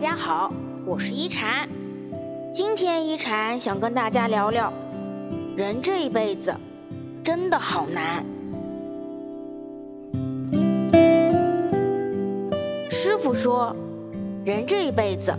[0.00, 0.48] 大家好，
[0.86, 1.68] 我是一禅。
[2.54, 4.72] 今天一禅想跟大家聊聊，
[5.56, 6.54] 人这一辈子
[7.24, 8.24] 真的好难。
[12.88, 13.74] 师傅说，
[14.44, 15.34] 人这一辈子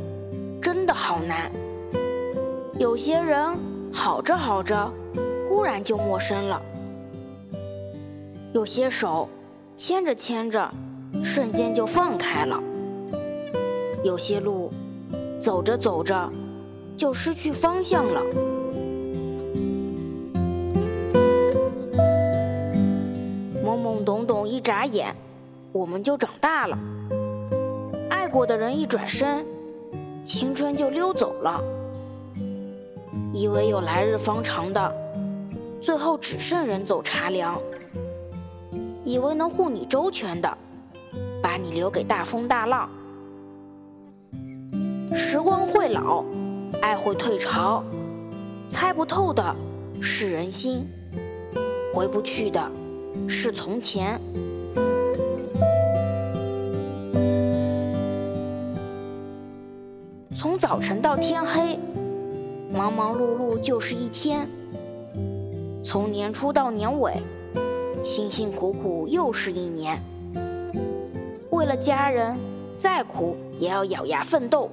[0.62, 1.50] 真的好难。
[2.78, 3.58] 有些人
[3.94, 4.92] 好着好着，
[5.50, 6.62] 忽然就陌生了；
[8.52, 9.30] 有些手
[9.78, 10.70] 牵着牵着，
[11.24, 12.62] 瞬间就放开了；
[14.04, 14.72] 有些路
[15.42, 16.30] 走着走着，
[16.96, 18.22] 就失去方向了。
[23.64, 25.14] 懵懵懂懂一眨眼，
[25.72, 26.78] 我们就长大了；
[28.10, 29.46] 爱过的人一转身，
[30.24, 31.62] 青春就溜走了。
[33.34, 34.96] 以为有来日方长的，
[35.82, 37.56] 最后只剩人走茶凉；
[39.04, 40.58] 以为能护你周全的，
[41.44, 42.90] 把你留给大风大浪。
[45.14, 46.24] 时光会老，
[46.82, 47.84] 爱会退潮，
[48.68, 49.56] 猜不透的
[50.02, 50.88] 是人心，
[51.94, 52.72] 回不去的
[53.28, 54.20] 是从前。
[60.36, 61.78] 从早晨到天黑。
[62.72, 64.48] 忙忙碌碌就是一天，
[65.84, 67.20] 从年初到年尾，
[68.04, 70.00] 辛辛苦苦又是一年。
[71.50, 72.38] 为了家人，
[72.78, 74.70] 再苦也要咬牙奋斗；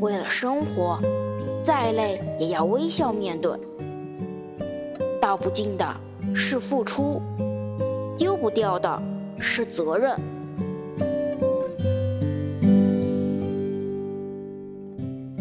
[0.00, 0.98] 为了生活，
[1.64, 3.52] 再累也要微笑面对。
[5.20, 5.84] 道不尽的
[6.34, 7.20] 是付出，
[8.16, 9.02] 丢不掉的
[9.38, 10.16] 是责任。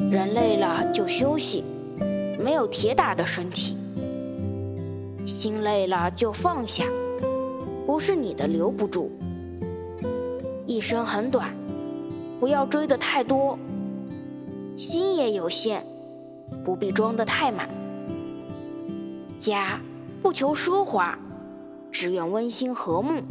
[0.09, 1.63] 人累了就休息，
[2.39, 3.75] 没有铁打的身体；
[5.27, 6.85] 心累了就放下，
[7.85, 9.11] 不是你的留不住。
[10.65, 11.53] 一生很短，
[12.39, 13.57] 不要追得太多；
[14.77, 15.83] 心也有限，
[16.65, 17.69] 不必装得太满。
[19.39, 19.79] 家
[20.21, 21.17] 不求奢华，
[21.91, 23.21] 只愿温馨和睦；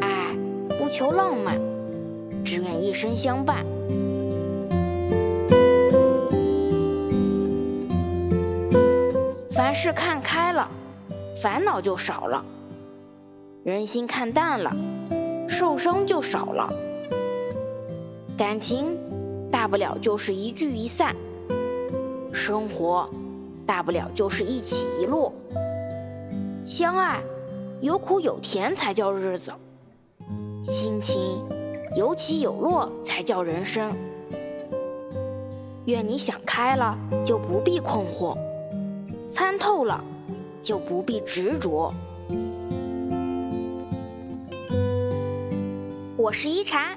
[0.00, 0.34] 爱
[0.78, 1.60] 不求浪漫，
[2.44, 3.64] 只愿一生相伴。
[9.50, 10.66] 凡事看开了，
[11.42, 12.42] 烦恼就少了；
[13.64, 14.74] 人心看淡了，
[15.46, 16.72] 受伤就少了。
[18.36, 18.96] 感情
[19.56, 21.16] 大不了就是一聚一散，
[22.30, 23.08] 生活
[23.64, 25.32] 大不了就是一起一落。
[26.62, 27.22] 相爱
[27.80, 29.50] 有苦有甜才叫日子，
[30.62, 31.42] 心情
[31.96, 33.96] 有起有落才叫人生。
[35.86, 38.36] 愿你想开了，就不必困惑。
[39.30, 40.04] 参透了，
[40.60, 41.90] 就不必执着。
[46.18, 46.96] 我是一禅，